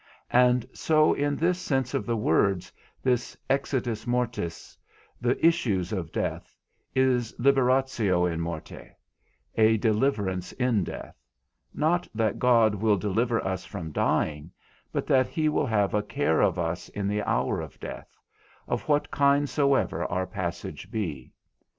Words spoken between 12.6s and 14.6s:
will deliver us from dying,